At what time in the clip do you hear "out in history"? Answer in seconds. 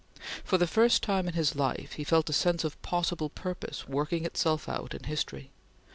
4.67-5.51